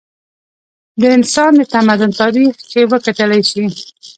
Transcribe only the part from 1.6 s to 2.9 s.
تمدن تاریخ چې